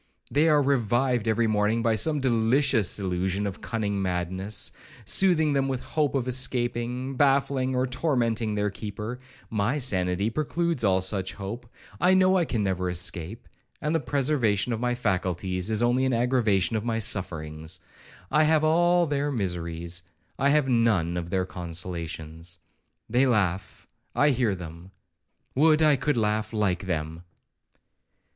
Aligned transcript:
They 0.31 0.49
are 0.49 0.63
revived 0.63 1.27
every 1.27 1.45
morning 1.45 1.83
by 1.83 1.93
some 1.93 2.19
delicious 2.19 2.97
illusion 2.97 3.45
of 3.45 3.61
cunning 3.61 4.01
madness, 4.01 4.71
soothing 5.05 5.53
them 5.53 5.67
with 5.67 5.81
the 5.81 5.87
hope 5.89 6.15
of 6.15 6.27
escaping, 6.27 7.15
baffling 7.15 7.75
or 7.75 7.85
tormenting 7.85 8.55
their 8.55 8.71
keeper; 8.71 9.19
my 9.51 9.77
sanity 9.77 10.31
precludes 10.31 10.83
all 10.83 11.01
such 11.01 11.33
hope. 11.35 11.71
I 11.99 12.15
know 12.15 12.35
I 12.39 12.45
never 12.51 12.85
can 12.87 12.91
escape, 12.91 13.47
and 13.79 13.93
the 13.93 13.99
preservation 13.99 14.73
of 14.73 14.79
my 14.79 14.95
faculties 14.95 15.69
is 15.69 15.83
only 15.83 16.05
an 16.05 16.13
aggravation 16.13 16.75
of 16.75 16.83
my 16.83 16.97
sufferings. 16.97 17.79
I 18.31 18.41
have 18.45 18.63
all 18.63 19.05
their 19.05 19.31
miseries,—I 19.31 20.49
have 20.49 20.67
none 20.67 21.15
of 21.15 21.29
their 21.29 21.45
consolations. 21.45 22.57
They 23.07 23.27
laugh,—I 23.27 24.31
hear 24.31 24.55
them; 24.55 24.89
would 25.53 25.83
I 25.83 25.95
could 25.95 26.17
laugh 26.17 26.53
like 26.53 26.87
them.' 26.87 27.21